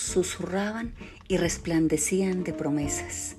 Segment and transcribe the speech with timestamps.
[0.00, 0.94] susurraban
[1.28, 3.36] y resplandecían de promesas.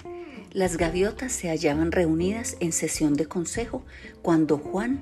[0.52, 3.84] Las gaviotas se hallaban reunidas en sesión de consejo
[4.21, 5.02] cuando Juan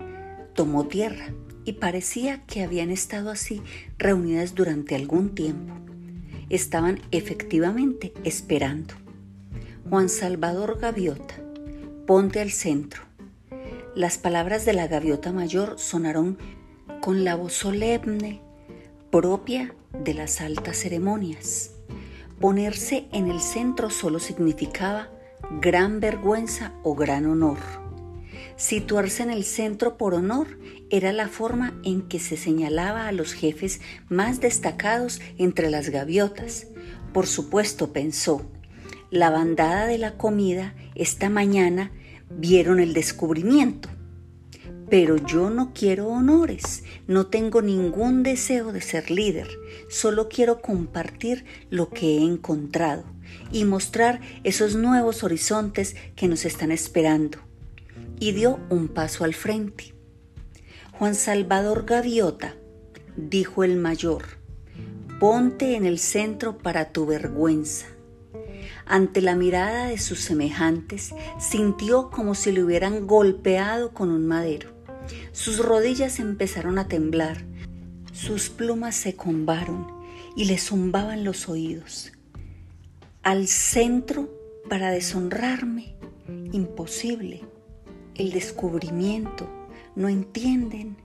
[0.53, 1.33] tomó tierra
[1.65, 3.61] y parecía que habían estado así
[3.97, 5.73] reunidas durante algún tiempo.
[6.49, 8.95] Estaban efectivamente esperando.
[9.89, 11.35] Juan Salvador Gaviota,
[12.05, 13.03] ponte al centro.
[13.95, 16.37] Las palabras de la gaviota mayor sonaron
[17.01, 18.41] con la voz solemne
[19.09, 21.71] propia de las altas ceremonias.
[22.39, 25.09] Ponerse en el centro solo significaba
[25.61, 27.57] gran vergüenza o gran honor.
[28.55, 33.33] Situarse en el centro por honor era la forma en que se señalaba a los
[33.33, 36.67] jefes más destacados entre las gaviotas.
[37.13, 38.45] Por supuesto, pensó,
[39.11, 41.91] la bandada de la comida esta mañana
[42.29, 43.89] vieron el descubrimiento.
[44.89, 49.47] Pero yo no quiero honores, no tengo ningún deseo de ser líder,
[49.87, 53.03] solo quiero compartir lo que he encontrado
[53.51, 57.37] y mostrar esos nuevos horizontes que nos están esperando
[58.19, 59.93] y dio un paso al frente.
[60.91, 62.55] Juan Salvador Gaviota,
[63.15, 64.23] dijo el mayor,
[65.19, 67.85] ponte en el centro para tu vergüenza.
[68.85, 74.78] Ante la mirada de sus semejantes, sintió como si le hubieran golpeado con un madero.
[75.31, 77.45] Sus rodillas empezaron a temblar,
[78.11, 79.87] sus plumas se combaron
[80.35, 82.11] y le zumbaban los oídos.
[83.23, 84.29] Al centro
[84.69, 85.95] para deshonrarme,
[86.51, 87.41] imposible
[88.19, 89.49] el descubrimiento,
[89.95, 90.97] no entienden,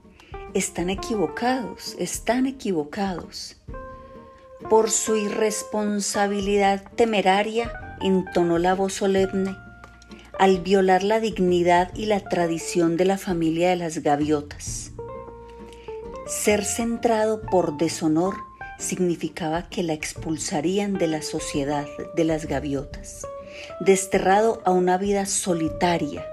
[0.53, 3.57] están equivocados, están equivocados.
[4.69, 9.55] Por su irresponsabilidad temeraria, entonó la voz solemne,
[10.39, 14.91] al violar la dignidad y la tradición de la familia de las gaviotas.
[16.27, 18.35] Ser centrado por deshonor
[18.77, 21.85] significaba que la expulsarían de la sociedad
[22.15, 23.25] de las gaviotas,
[23.79, 26.25] desterrado a una vida solitaria,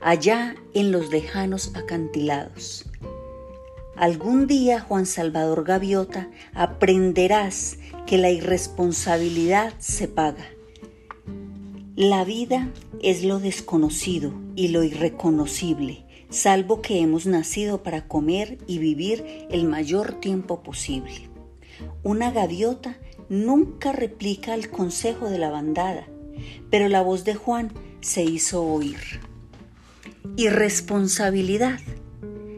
[0.00, 2.84] allá en los lejanos acantilados.
[3.96, 10.46] Algún día, Juan Salvador Gaviota, aprenderás que la irresponsabilidad se paga.
[11.98, 12.70] La vida
[13.02, 19.64] es lo desconocido y lo irreconocible, salvo que hemos nacido para comer y vivir el
[19.64, 21.28] mayor tiempo posible.
[22.04, 22.96] Una gaviota
[23.28, 26.06] nunca replica el consejo de la bandada,
[26.70, 29.20] pero la voz de Juan se hizo oír.
[30.36, 31.80] Irresponsabilidad.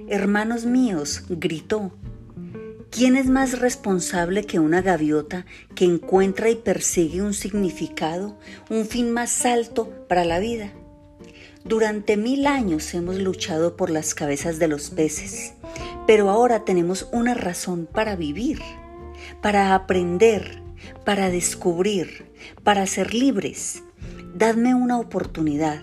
[0.07, 1.93] Hermanos míos, gritó.
[2.91, 5.47] ¿Quién es más responsable que una gaviota
[5.77, 8.37] que encuentra y persigue un significado,
[8.69, 10.73] un fin más alto para la vida?
[11.65, 15.55] Durante mil años hemos luchado por las cabezas de los peces,
[16.09, 18.61] pero ahora tenemos una razón para vivir,
[19.41, 20.61] para aprender,
[21.05, 22.33] para descubrir,
[22.65, 23.85] para ser libres.
[24.35, 25.81] Dadme una oportunidad,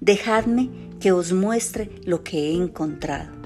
[0.00, 0.68] dejadme
[1.00, 3.42] que os muestre lo que he encontrado.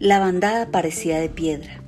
[0.00, 1.79] La bandada parecía de piedra.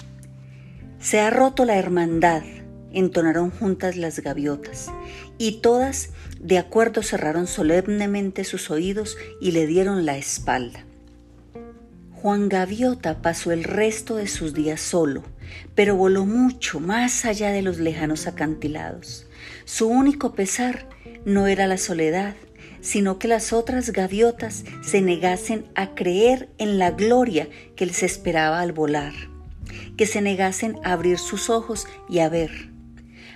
[1.03, 2.45] Se ha roto la hermandad,
[2.93, 4.93] entonaron juntas las gaviotas,
[5.37, 10.85] y todas de acuerdo cerraron solemnemente sus oídos y le dieron la espalda.
[12.13, 15.25] Juan Gaviota pasó el resto de sus días solo,
[15.75, 19.27] pero voló mucho más allá de los lejanos acantilados.
[19.65, 20.89] Su único pesar
[21.25, 22.37] no era la soledad,
[22.81, 28.61] sino que las otras gaviotas se negasen a creer en la gloria que les esperaba
[28.61, 29.32] al volar,
[29.97, 32.71] que se negasen a abrir sus ojos y a ver.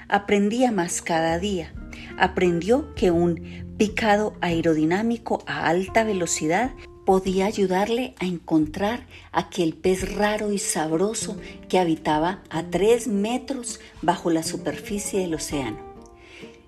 [0.09, 1.75] Aprendía más cada día,
[2.19, 6.73] aprendió que un picado aerodinámico a alta velocidad
[7.05, 11.37] podía ayudarle a encontrar aquel pez raro y sabroso
[11.69, 15.79] que habitaba a tres metros bajo la superficie del océano.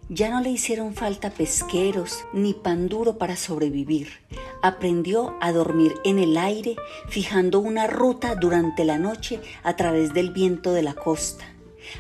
[0.09, 4.09] Ya no le hicieron falta pesqueros ni pan duro para sobrevivir.
[4.62, 6.76] Aprendió a dormir en el aire,
[7.08, 11.44] fijando una ruta durante la noche a través del viento de la costa,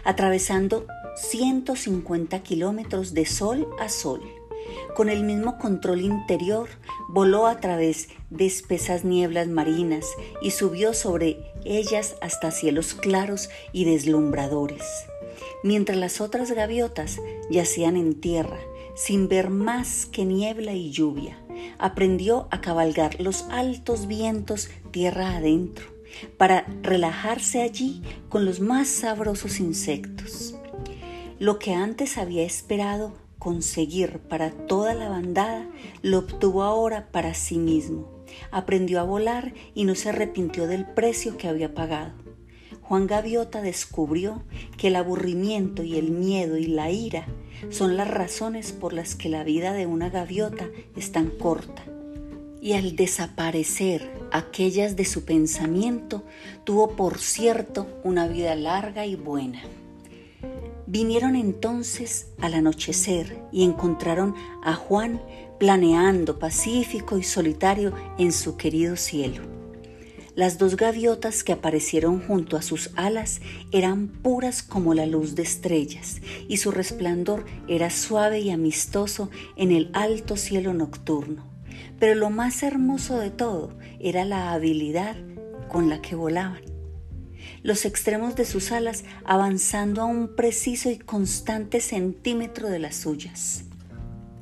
[0.04, 0.86] atravesando
[1.16, 4.22] 150 kilómetros de sol a sol.
[4.94, 6.68] Con el mismo control interior,
[7.08, 10.06] voló a través de espesas nieblas marinas
[10.42, 14.84] y subió sobre ellas hasta cielos claros y deslumbradores
[15.62, 18.58] mientras las otras gaviotas yacían en tierra,
[18.98, 21.38] sin ver más que niebla y lluvia.
[21.78, 25.86] Aprendió a cabalgar los altos vientos tierra adentro,
[26.36, 30.56] para relajarse allí con los más sabrosos insectos.
[31.38, 35.70] Lo que antes había esperado conseguir para toda la bandada,
[36.02, 38.10] lo obtuvo ahora para sí mismo.
[38.50, 42.14] Aprendió a volar y no se arrepintió del precio que había pagado.
[42.82, 44.42] Juan Gaviota descubrió
[44.76, 47.28] que el aburrimiento y el miedo y la ira
[47.70, 51.84] son las razones por las que la vida de una gaviota es tan corta.
[52.60, 56.24] Y al desaparecer aquellas de su pensamiento,
[56.64, 59.62] tuvo por cierto una vida larga y buena.
[60.86, 64.34] Vinieron entonces al anochecer y encontraron
[64.64, 65.20] a Juan
[65.58, 69.57] planeando pacífico y solitario en su querido cielo.
[70.38, 73.40] Las dos gaviotas que aparecieron junto a sus alas
[73.72, 79.72] eran puras como la luz de estrellas, y su resplandor era suave y amistoso en
[79.72, 81.44] el alto cielo nocturno.
[81.98, 85.16] Pero lo más hermoso de todo era la habilidad
[85.66, 86.62] con la que volaban
[87.64, 93.64] los extremos de sus alas avanzando a un preciso y constante centímetro de las suyas.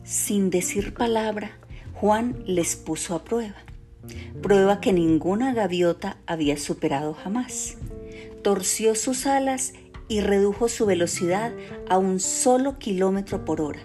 [0.04, 1.52] Sin decir palabra,
[1.94, 3.56] Juan les puso a prueba,
[4.42, 7.76] prueba que ninguna gaviota había superado jamás.
[8.42, 9.72] Torció sus alas
[10.08, 11.52] y redujo su velocidad
[11.88, 13.80] a un solo kilómetro por hora,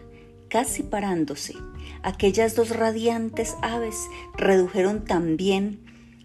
[0.50, 1.56] casi parándose.
[2.04, 3.96] Aquellas dos radiantes aves
[4.38, 5.80] redujeron también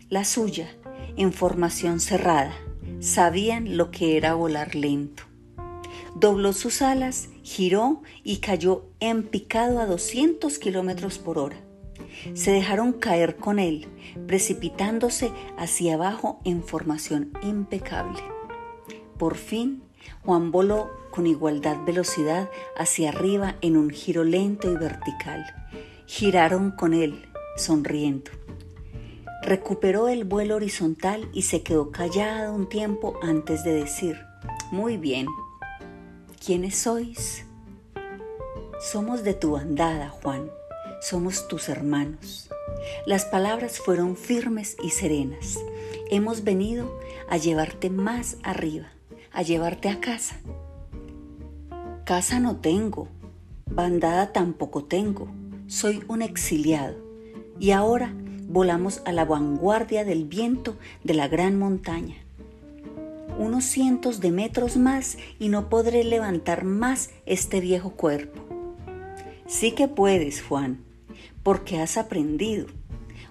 [0.08, 0.68] la suya
[1.16, 2.52] en formación cerrada
[3.00, 5.24] sabían lo que era volar lento.
[6.14, 11.56] Dobló sus alas, giró y cayó en picado a 200 kilómetros por hora.
[12.34, 13.88] Se dejaron caer con él,
[14.26, 18.20] precipitándose hacia abajo en formación impecable.
[19.18, 19.82] Por fin,
[20.24, 25.44] Juan voló con igualdad velocidad hacia arriba en un giro lento y vertical.
[26.06, 28.30] Giraron con él, sonriendo.
[29.42, 34.18] Recuperó el vuelo horizontal y se quedó callado un tiempo antes de decir,
[34.72, 35.26] muy bien,
[36.44, 37.46] ¿quiénes sois?
[38.80, 40.50] Somos de tu bandada, Juan,
[41.00, 42.48] somos tus hermanos.
[43.06, 45.58] Las palabras fueron firmes y serenas.
[46.10, 46.98] Hemos venido
[47.28, 48.92] a llevarte más arriba,
[49.32, 50.40] a llevarte a casa.
[52.04, 53.08] Casa no tengo,
[53.66, 55.28] bandada tampoco tengo,
[55.66, 56.96] soy un exiliado
[57.58, 58.14] y ahora
[58.48, 62.16] volamos a la vanguardia del viento de la gran montaña.
[63.38, 68.40] Unos cientos de metros más y no podré levantar más este viejo cuerpo.
[69.46, 70.85] Sí que puedes, Juan,
[71.46, 72.66] porque has aprendido.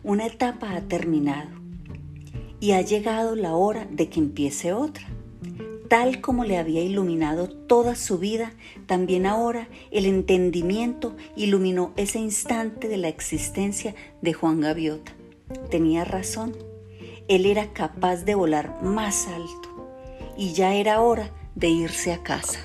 [0.02, 1.50] Una etapa ha terminado
[2.62, 5.06] y ha llegado la hora de que empiece otra.
[5.90, 8.54] Tal como le había iluminado toda su vida,
[8.86, 15.12] también ahora el entendimiento iluminó ese instante de la existencia de Juan Gaviota.
[15.70, 16.56] Tenía razón,
[17.28, 19.92] él era capaz de volar más alto
[20.38, 22.60] y ya era hora de irse a casa.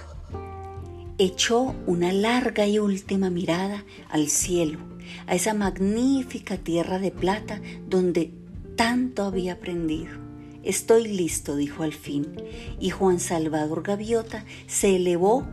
[1.19, 4.90] Echó una larga y última mirada al cielo,
[5.27, 8.33] a esa magnífica tierra de plata donde
[8.77, 10.31] tanto había aprendido
[10.63, 12.37] Estoy listo, dijo al fin,
[12.79, 15.47] y Juan Salvador Gaviota se elevó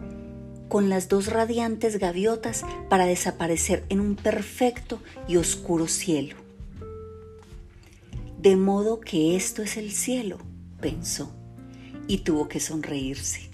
[0.68, 6.36] con las dos radiantes gaviotas para desaparecer en un perfecto y oscuro cielo.
[8.38, 10.40] De modo que esto es el cielo,
[10.82, 11.32] pensó,
[12.08, 13.50] y tuvo que sonreírse.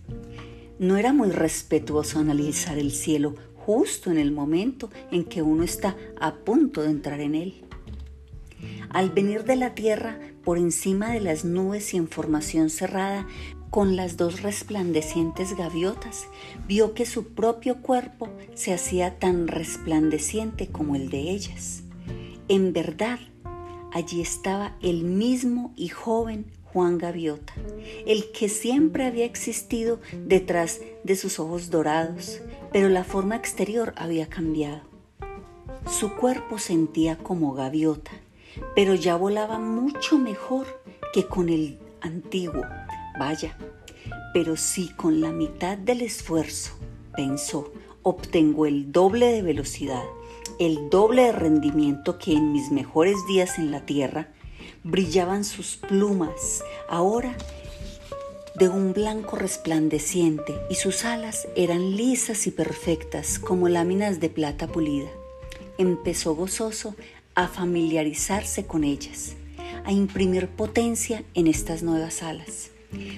[0.79, 5.95] No era muy respetuoso analizar el cielo justo en el momento en que uno está
[6.19, 7.63] a punto de entrar en él.
[8.89, 13.27] Al venir de la tierra por encima de las nubes y en formación cerrada,
[13.69, 16.27] con las dos resplandecientes gaviotas,
[16.67, 21.81] vio que su propio cuerpo se hacía tan resplandeciente como el de ellas.
[22.49, 23.17] En verdad,
[23.91, 27.53] allí estaba el mismo y joven Juan Gaviota,
[28.07, 34.27] el que siempre había existido detrás de sus ojos dorados, pero la forma exterior había
[34.27, 34.81] cambiado.
[35.87, 38.11] Su cuerpo sentía como gaviota,
[38.75, 40.65] pero ya volaba mucho mejor
[41.13, 42.63] que con el antiguo.
[43.19, 43.55] Vaya,
[44.33, 46.73] pero si con la mitad del esfuerzo,
[47.15, 50.03] pensó, obtengo el doble de velocidad,
[50.59, 54.29] el doble de rendimiento que en mis mejores días en la tierra,
[54.83, 57.35] brillaban sus plumas, ahora
[58.55, 64.67] de un blanco resplandeciente, y sus alas eran lisas y perfectas como láminas de plata
[64.67, 65.09] pulida.
[65.77, 66.95] Empezó gozoso
[67.33, 69.33] a familiarizarse con ellas,
[69.85, 72.69] a imprimir potencia en estas nuevas alas.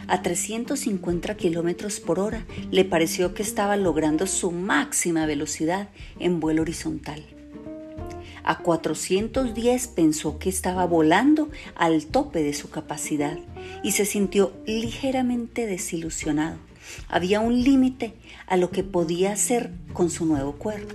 [0.07, 6.61] A 350 kilómetros por hora le pareció que estaba logrando su máxima velocidad en vuelo
[6.61, 7.34] horizontal.
[8.47, 13.39] A 410 pensó que estaba volando al tope de su capacidad
[13.83, 16.57] y se sintió ligeramente desilusionado.
[17.09, 18.13] Había un límite
[18.45, 20.93] a lo que podía hacer con su nuevo cuerpo.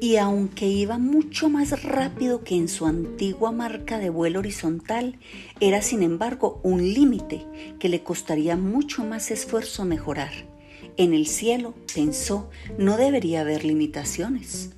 [0.00, 5.16] y aunque iba mucho más rápido que en su antigua marca de vuelo horizontal,
[5.60, 7.46] era sin embargo un límite
[7.78, 10.51] que le costaría mucho más esfuerzo mejorar.
[10.96, 14.70] En el cielo, pensó, no debería haber limitaciones.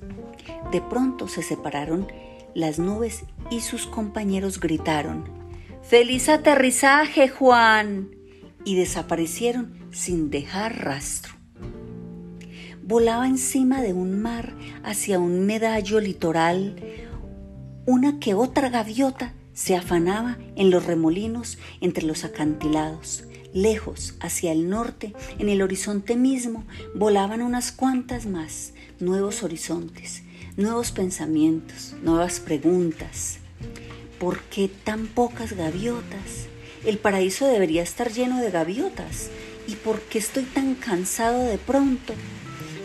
[0.71, 2.07] De pronto se separaron
[2.53, 5.25] las nubes y sus compañeros gritaron,
[5.81, 8.09] ¡Feliz aterrizaje, Juan!
[8.63, 11.35] y desaparecieron sin dejar rastro
[12.85, 14.53] volaba encima de un mar
[14.83, 16.75] hacia un medallo litoral,
[17.87, 23.23] una que otra gaviota se afanaba en los remolinos entre los acantilados.
[23.55, 30.23] Lejos, hacia el norte, en el horizonte mismo, volaban unas cuantas más, nuevos horizontes,
[30.57, 33.37] nuevos pensamientos, nuevas preguntas.
[34.19, 36.49] ¿Por qué tan pocas gaviotas?
[36.85, 39.29] El paraíso debería estar lleno de gaviotas.
[39.69, 42.13] ¿Y por qué estoy tan cansado de pronto?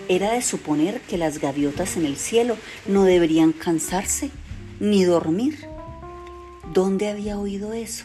[0.09, 4.31] Era de suponer que las gaviotas en el cielo no deberían cansarse
[4.79, 5.67] ni dormir.
[6.73, 8.05] ¿Dónde había oído eso?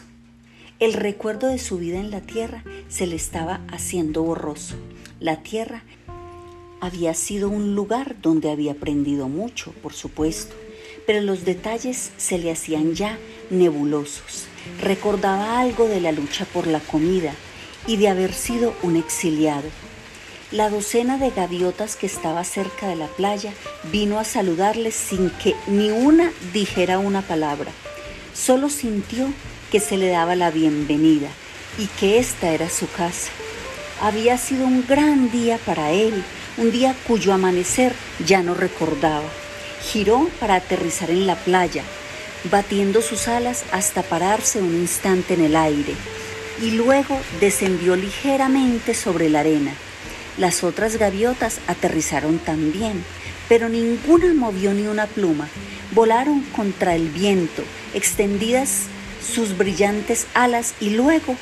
[0.78, 4.74] El recuerdo de su vida en la tierra se le estaba haciendo borroso.
[5.20, 5.82] La tierra
[6.80, 10.54] había sido un lugar donde había aprendido mucho, por supuesto,
[11.06, 13.18] pero los detalles se le hacían ya
[13.50, 14.46] nebulosos.
[14.82, 17.32] Recordaba algo de la lucha por la comida
[17.86, 19.68] y de haber sido un exiliado
[20.52, 23.52] la docena de gaviotas que estaba cerca de la playa
[23.90, 27.72] vino a saludarles sin que ni una dijera una palabra.
[28.32, 29.26] Solo sintió
[29.70, 31.28] que se le daba la bienvenida
[31.78, 33.30] y que esta era su casa.
[34.00, 36.22] Había sido un gran día para él,
[36.56, 37.92] un día cuyo amanecer
[38.24, 39.28] ya no recordaba.
[39.82, 41.82] Giró para aterrizar en la playa,
[42.50, 45.94] batiendo sus alas hasta pararse un instante en el aire,
[46.62, 49.72] y luego descendió ligeramente sobre la arena.
[50.38, 53.02] Las otras gaviotas aterrizaron también,
[53.48, 55.48] pero ninguna movió ni una pluma.
[55.92, 57.62] Volaron contra el viento,
[57.94, 58.88] extendidas
[59.26, 61.36] sus brillantes alas y luego,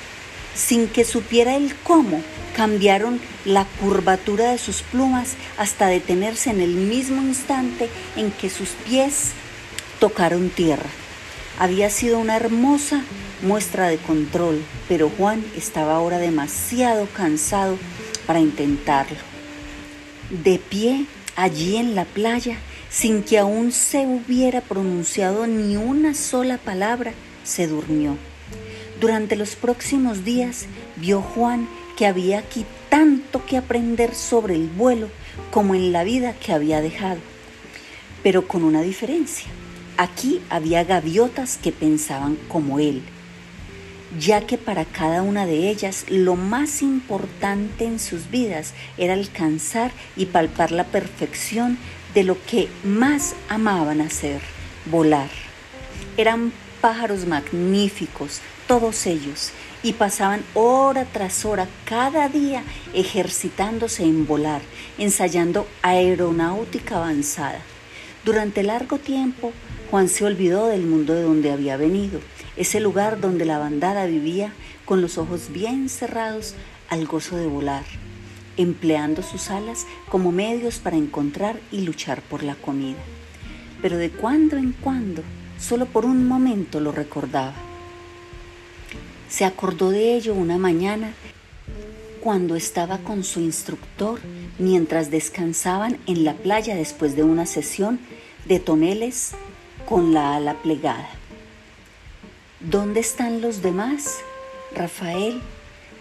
[0.55, 2.23] sin que supiera el cómo,
[2.57, 8.71] cambiaron la curvatura de sus plumas hasta detenerse en el mismo instante en que sus
[8.71, 9.33] pies
[10.01, 10.89] tocaron tierra.
[11.59, 13.03] Había sido una hermosa
[13.43, 17.79] muestra de control, pero Juan estaba ahora demasiado cansado
[18.27, 19.19] para intentarlo.
[20.31, 22.59] De pie, allí en la playa,
[22.91, 27.13] sin que aún se hubiera pronunciado ni una sola palabra,
[27.45, 28.17] se durmió.
[29.01, 35.09] Durante los próximos días vio Juan que había aquí tanto que aprender sobre el vuelo
[35.51, 37.19] como en la vida que había dejado,
[38.23, 39.49] pero con una diferencia.
[39.97, 43.03] Aquí había gaviotas que pensaban como él,
[44.19, 49.93] ya que para cada una de ellas lo más importante en sus vidas era alcanzar
[50.17, 51.79] y palpar la perfección
[52.15, 54.41] de lo que más amaban hacer,
[54.87, 55.31] volar.
[56.17, 56.53] Eran
[56.85, 62.63] pájaros magníficos, todos ellos, y pasaban hora tras hora cada día
[62.93, 64.61] ejercitándose en volar,
[64.99, 67.61] ensayando aeronáutica avanzada.
[68.23, 69.55] Durante largo tiempo,
[69.91, 72.21] Juan se olvidó del mundo de donde había venido
[72.55, 74.53] ese lugar donde la bandada vivía
[74.85, 76.55] con los ojos bien cerrados
[76.91, 77.85] al gozo de volar,
[78.59, 83.01] empleando sus alas como medios para encontrar y luchar por la comida.
[83.81, 85.23] Pero de cuando en cuando,
[85.65, 87.55] solo por un momento lo recordaba.
[89.31, 91.15] Se acordó de ello una mañana
[92.21, 94.21] cuando estaba con su instructor
[94.59, 97.99] mientras descansaban en la playa después de una sesión
[98.45, 99.33] de toneles
[99.89, 101.09] con la ala plegada.
[102.61, 104.19] ¿Dónde están los demás?
[104.75, 105.41] Rafael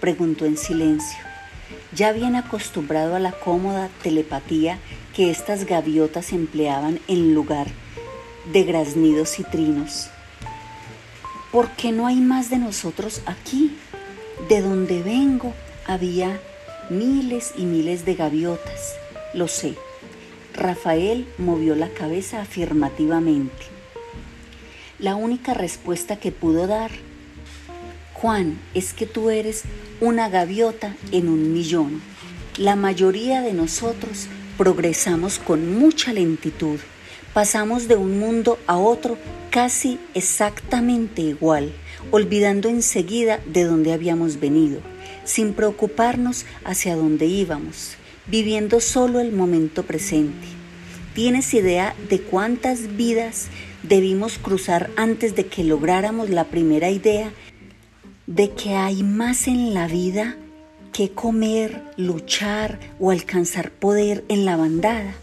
[0.02, 1.20] preguntó en silencio,
[1.94, 4.78] ya bien acostumbrado a la cómoda telepatía
[5.16, 7.68] que estas gaviotas empleaban en lugar
[8.52, 10.10] de graznidos y trinos.
[11.52, 13.78] ¿Por qué no hay más de nosotros aquí?
[14.50, 15.54] De donde vengo
[15.86, 16.40] había
[16.90, 18.96] miles y miles de gaviotas,
[19.34, 19.76] lo sé.
[20.54, 23.74] Rafael movió la cabeza afirmativamente
[25.04, 26.90] la única respuesta que pudo dar.
[28.14, 29.64] Juan, es que tú eres
[30.00, 32.02] una gaviota en un millón.
[32.58, 36.80] La mayoría de nosotros progresamos con mucha lentitud.
[37.34, 39.18] Pasamos de un mundo a otro
[39.50, 41.72] casi exactamente igual,
[42.12, 44.82] olvidando enseguida de dónde habíamos venido,
[45.24, 47.96] sin preocuparnos hacia dónde íbamos,
[48.28, 50.48] viviendo solo el momento presente.
[51.16, 53.48] ¿Tienes idea de cuántas vidas
[53.84, 57.32] debimos cruzar antes de que lográramos la primera idea
[58.28, 60.38] de que hay más en la vida
[60.94, 65.16] que comer, luchar o alcanzar poder en la bandada.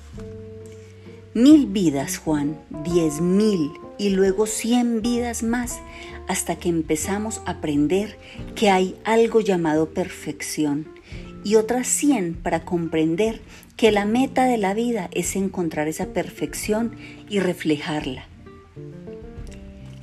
[1.35, 5.79] Mil vidas, Juan, diez mil y luego cien vidas más
[6.27, 8.19] hasta que empezamos a aprender
[8.57, 10.89] que hay algo llamado perfección
[11.45, 13.41] y otras cien para comprender
[13.77, 16.97] que la meta de la vida es encontrar esa perfección
[17.29, 18.25] y reflejarla.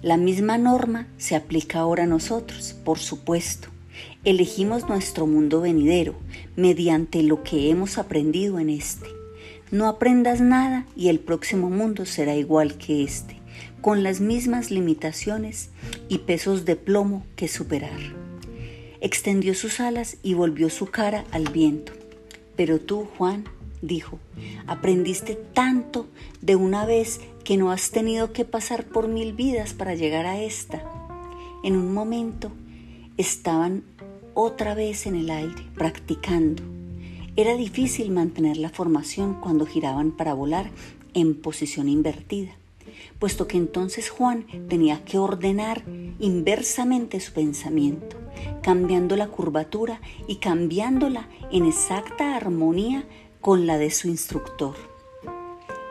[0.01, 3.67] La misma norma se aplica ahora a nosotros, por supuesto.
[4.23, 6.15] Elegimos nuestro mundo venidero
[6.55, 9.16] mediante lo que hemos aprendido en este.
[9.69, 13.41] No aprendas nada y el próximo mundo será igual que este,
[13.81, 15.71] con las mismas limitaciones
[16.07, 17.99] y pesos de plomo que superar.
[19.01, 21.91] Extendió sus alas y volvió su cara al viento.
[22.55, 23.43] Pero tú, Juan,
[23.81, 24.19] dijo,
[24.67, 26.07] aprendiste tanto
[26.41, 30.41] de una vez que no has tenido que pasar por mil vidas para llegar a
[30.41, 30.81] esta.
[31.65, 32.53] En un momento
[33.17, 33.83] estaban
[34.33, 36.63] otra vez en el aire, practicando
[37.37, 40.71] era difícil mantener la formación cuando giraban para volar
[41.13, 42.51] en posición invertida,
[43.19, 45.83] puesto que entonces Juan tenía que ordenar
[46.19, 48.17] inversamente su pensamiento,
[48.63, 53.05] cambiando la curvatura y cambiándola en exacta armonía
[53.39, 54.75] con la de su instructor.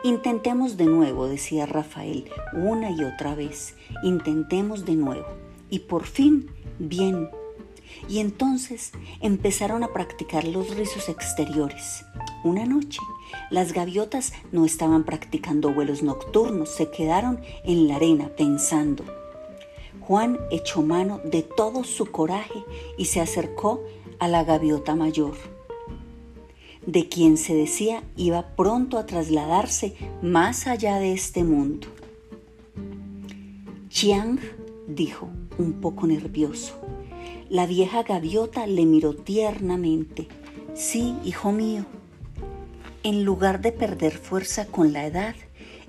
[0.03, 5.25] Intentemos de nuevo, decía Rafael una y otra vez, intentemos de nuevo.
[5.69, 7.29] Y por fin, bien,
[8.07, 8.91] y entonces
[9.21, 12.05] empezaron a practicar los rizos exteriores.
[12.43, 12.99] Una noche,
[13.49, 19.03] las gaviotas no estaban practicando vuelos nocturnos, se quedaron en la arena pensando.
[20.01, 22.63] Juan echó mano de todo su coraje
[22.97, 23.83] y se acercó
[24.19, 25.35] a la gaviota mayor,
[26.85, 31.87] de quien se decía iba pronto a trasladarse más allá de este mundo.
[33.89, 34.39] Chiang
[34.87, 35.27] dijo,
[35.57, 36.79] un poco nervioso,
[37.49, 40.27] la vieja gaviota le miró tiernamente.
[40.75, 41.85] Sí, hijo mío.
[43.03, 45.35] En lugar de perder fuerza con la edad,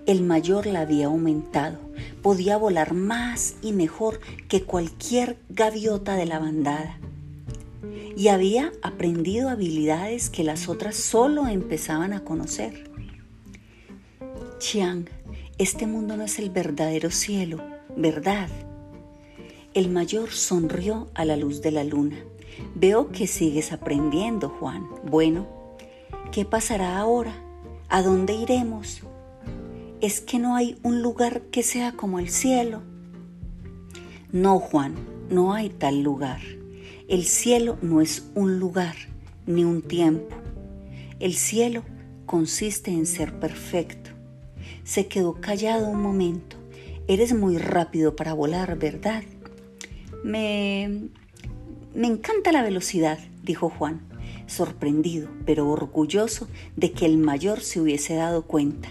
[0.06, 1.78] el mayor la había aumentado.
[2.22, 6.98] Podía volar más y mejor que cualquier gaviota de la bandada.
[8.16, 12.90] Y había aprendido habilidades que las otras solo empezaban a conocer.
[14.59, 15.06] Chiang,
[15.59, 17.62] este mundo no es el verdadero cielo,
[17.96, 18.48] ¿verdad?
[19.78, 22.16] El mayor sonrió a la luz de la luna.
[22.74, 24.88] Veo que sigues aprendiendo, Juan.
[25.04, 25.46] Bueno,
[26.32, 27.32] ¿qué pasará ahora?
[27.88, 29.02] ¿A dónde iremos?
[30.00, 32.82] ¿Es que no hay un lugar que sea como el cielo?
[34.32, 34.96] No, Juan,
[35.30, 36.40] no hay tal lugar.
[37.06, 38.96] El cielo no es un lugar
[39.46, 40.34] ni un tiempo.
[41.20, 41.84] El cielo
[42.26, 44.10] consiste en ser perfecto.
[44.82, 46.56] Se quedó callado un momento.
[47.06, 49.22] Eres muy rápido para volar, ¿verdad?
[50.24, 51.11] Me,
[51.94, 54.00] encanta la velocidad, dijo Juan,
[54.46, 58.88] sorprendido, pero orgulloso de que el mayor se hubiese dado cuenta.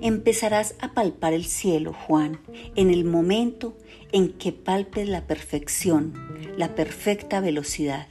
[0.00, 2.38] Empezarás a palpar el cielo, Juan,
[2.76, 3.76] en el momento
[4.12, 6.14] en que palpes la perfección,
[6.56, 8.06] la perfecta velocidad.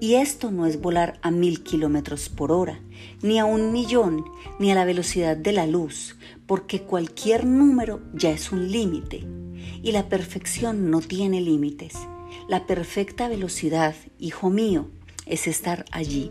[0.00, 2.80] Y esto no es volar a mil kilómetros por hora,
[3.22, 4.24] ni a un millón,
[4.58, 6.16] ni a la velocidad de la luz,
[6.46, 9.26] porque cualquier número ya es un límite
[9.82, 11.94] y la perfección no tiene límites.
[12.48, 14.88] La perfecta velocidad, hijo mío,
[15.26, 16.30] es estar allí.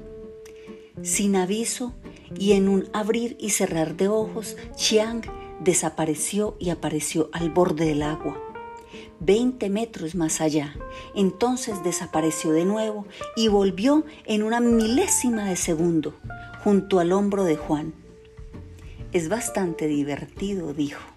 [1.04, 1.94] Sin aviso
[2.38, 5.22] y en un abrir y cerrar de ojos, Chiang
[5.60, 8.42] desapareció y apareció al borde del agua.
[9.20, 10.76] Veinte metros más allá.
[11.16, 16.16] Entonces desapareció de nuevo y volvió en una milésima de segundo,
[16.64, 17.94] junto al hombro de Juan.
[19.12, 21.11] Es bastante divertido, dijo.